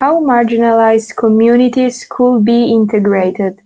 marginalized 0.00 1.16
communities 1.16 2.06
could 2.08 2.44
be 2.44 2.72
integrated? 2.72 3.60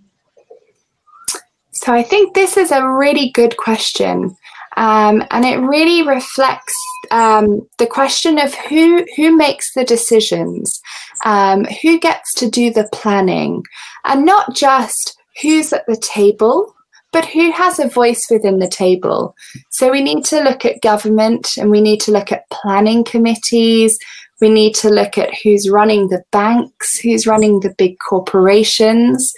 So 1.71 1.93
I 1.93 2.03
think 2.03 2.33
this 2.33 2.57
is 2.57 2.71
a 2.71 2.87
really 2.87 3.29
good 3.31 3.57
question. 3.57 4.35
Um, 4.75 5.23
and 5.29 5.45
it 5.45 5.57
really 5.57 6.07
reflects 6.07 6.73
um, 7.11 7.67
the 7.77 7.85
question 7.85 8.39
of 8.39 8.55
who 8.55 9.05
who 9.15 9.35
makes 9.35 9.73
the 9.73 9.83
decisions, 9.83 10.81
um, 11.25 11.65
who 11.81 11.99
gets 11.99 12.33
to 12.35 12.49
do 12.49 12.71
the 12.71 12.89
planning, 12.91 13.63
and 14.05 14.25
not 14.25 14.55
just 14.55 15.17
who's 15.41 15.73
at 15.73 15.85
the 15.87 15.97
table, 15.97 16.73
but 17.11 17.25
who 17.25 17.51
has 17.51 17.77
a 17.77 17.87
voice 17.87 18.25
within 18.31 18.59
the 18.59 18.67
table. 18.67 19.35
So 19.69 19.91
we 19.91 20.01
need 20.01 20.25
to 20.25 20.43
look 20.43 20.65
at 20.65 20.81
government, 20.81 21.57
and 21.57 21.69
we 21.69 21.81
need 21.81 22.01
to 22.01 22.11
look 22.11 22.31
at 22.31 22.49
planning 22.49 23.03
committees. 23.03 23.97
We 24.41 24.49
need 24.49 24.75
to 24.75 24.89
look 24.89 25.17
at 25.17 25.33
who's 25.41 25.69
running 25.69 26.09
the 26.09 26.23
banks, 26.31 26.99
who's 26.99 27.27
running 27.27 27.59
the 27.59 27.73
big 27.77 27.95
corporations, 28.07 29.33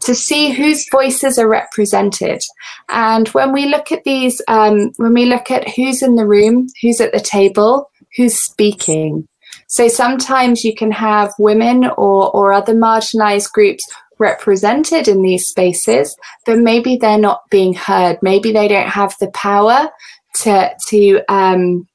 to 0.00 0.14
see 0.14 0.50
whose 0.50 0.88
voices 0.90 1.38
are 1.38 1.48
represented. 1.48 2.42
And 2.88 3.28
when 3.28 3.52
we 3.52 3.66
look 3.66 3.92
at 3.92 4.04
these, 4.04 4.40
um, 4.48 4.92
when 4.96 5.14
we 5.14 5.26
look 5.26 5.50
at 5.50 5.68
who's 5.68 6.02
in 6.02 6.16
the 6.16 6.26
room, 6.26 6.68
who's 6.82 7.00
at 7.00 7.12
the 7.12 7.20
table, 7.20 7.90
who's 8.16 8.42
speaking. 8.42 9.28
So 9.68 9.88
sometimes 9.88 10.64
you 10.64 10.74
can 10.74 10.90
have 10.92 11.32
women 11.38 11.84
or, 11.84 12.30
or 12.34 12.52
other 12.52 12.74
marginalized 12.74 13.52
groups 13.52 13.84
represented 14.18 15.08
in 15.08 15.22
these 15.22 15.46
spaces, 15.46 16.16
but 16.46 16.58
maybe 16.58 16.96
they're 16.96 17.18
not 17.18 17.42
being 17.50 17.74
heard. 17.74 18.18
Maybe 18.22 18.52
they 18.52 18.68
don't 18.68 18.88
have 18.88 19.14
the 19.20 19.30
power 19.30 19.88
to 20.42 20.70
to 20.88 21.20
um, 21.28 21.86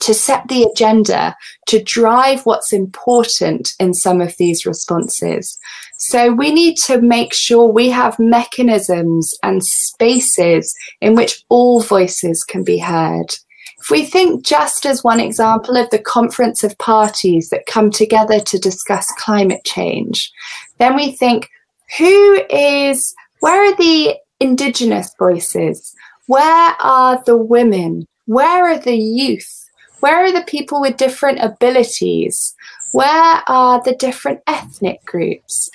to 0.00 0.14
set 0.14 0.48
the 0.48 0.64
agenda, 0.64 1.36
to 1.66 1.82
drive 1.82 2.44
what's 2.46 2.72
important 2.72 3.70
in 3.78 3.94
some 3.94 4.20
of 4.20 4.36
these 4.36 4.66
responses. 4.66 5.58
So 5.98 6.32
we 6.32 6.52
need 6.52 6.76
to 6.86 7.00
make 7.00 7.34
sure 7.34 7.66
we 7.66 7.90
have 7.90 8.18
mechanisms 8.18 9.34
and 9.42 9.64
spaces 9.64 10.74
in 11.00 11.14
which 11.14 11.44
all 11.48 11.82
voices 11.82 12.44
can 12.44 12.62
be 12.62 12.78
heard. 12.78 13.34
If 13.80 13.90
we 13.90 14.04
think 14.04 14.44
just 14.44 14.86
as 14.86 15.04
one 15.04 15.20
example 15.20 15.76
of 15.76 15.90
the 15.90 15.98
conference 15.98 16.64
of 16.64 16.76
parties 16.78 17.48
that 17.50 17.66
come 17.66 17.90
together 17.90 18.40
to 18.40 18.58
discuss 18.58 19.06
climate 19.18 19.64
change, 19.64 20.32
then 20.78 20.96
we 20.96 21.12
think 21.12 21.48
who 21.96 22.42
is, 22.50 23.14
where 23.40 23.72
are 23.72 23.76
the 23.76 24.16
indigenous 24.40 25.14
voices? 25.18 25.94
Where 26.26 26.76
are 26.80 27.22
the 27.24 27.36
women? 27.36 28.06
Where 28.26 28.66
are 28.66 28.78
the 28.78 28.96
youth? 28.96 29.57
Where 30.00 30.24
are 30.24 30.32
the 30.32 30.44
people 30.44 30.80
with 30.80 30.96
different 30.96 31.40
abilities? 31.40 32.54
Where 32.92 33.42
are 33.48 33.82
the 33.82 33.94
different 33.94 34.40
ethnic 34.46 35.04
groups? 35.04 35.70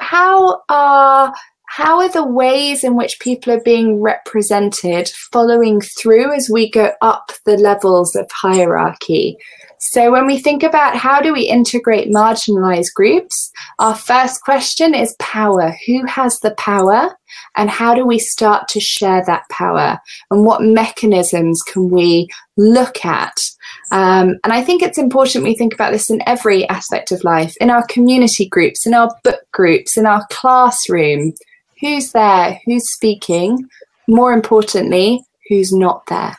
How 0.00 0.62
are 0.68 1.32
how 1.68 2.00
are 2.00 2.08
the 2.08 2.24
ways 2.24 2.84
in 2.84 2.96
which 2.96 3.20
people 3.20 3.52
are 3.52 3.60
being 3.60 4.00
represented 4.00 5.08
following 5.32 5.80
through 5.80 6.32
as 6.32 6.48
we 6.48 6.70
go 6.70 6.92
up 7.02 7.32
the 7.44 7.56
levels 7.56 8.14
of 8.14 8.30
hierarchy? 8.32 9.36
So, 9.78 10.10
when 10.10 10.26
we 10.26 10.38
think 10.38 10.62
about 10.62 10.96
how 10.96 11.20
do 11.20 11.32
we 11.32 11.42
integrate 11.42 12.08
marginalized 12.08 12.94
groups, 12.94 13.50
our 13.78 13.94
first 13.94 14.42
question 14.42 14.94
is 14.94 15.16
power. 15.18 15.74
Who 15.86 16.06
has 16.06 16.40
the 16.40 16.52
power? 16.52 17.14
And 17.56 17.68
how 17.68 17.94
do 17.94 18.06
we 18.06 18.18
start 18.18 18.68
to 18.68 18.80
share 18.80 19.22
that 19.26 19.42
power? 19.50 19.98
And 20.30 20.46
what 20.46 20.62
mechanisms 20.62 21.62
can 21.62 21.90
we 21.90 22.28
look 22.56 23.04
at? 23.04 23.36
Um, 23.90 24.36
and 24.42 24.52
I 24.52 24.62
think 24.62 24.82
it's 24.82 24.98
important 24.98 25.44
we 25.44 25.56
think 25.56 25.72
about 25.72 25.92
this 25.92 26.10
in 26.10 26.22
every 26.26 26.68
aspect 26.68 27.12
of 27.12 27.22
life 27.24 27.54
in 27.60 27.70
our 27.70 27.86
community 27.86 28.48
groups, 28.48 28.86
in 28.86 28.94
our 28.94 29.14
book 29.22 29.40
groups, 29.52 29.96
in 29.96 30.06
our 30.06 30.26
classroom. 30.30 31.34
Who's 31.80 32.12
there? 32.12 32.60
Who's 32.64 32.90
speaking? 32.92 33.68
More 34.08 34.32
importantly, 34.32 35.22
who's 35.48 35.72
not 35.72 36.06
there? 36.06 36.36